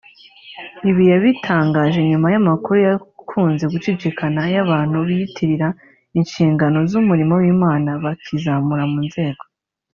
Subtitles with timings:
[0.89, 5.67] Ibi yabitangaje nyuma y’amakuru yakunze gucicikana y’abantu biyitirira
[6.19, 9.43] inshingano z’umurimo w’Imana bakizamura mu nzego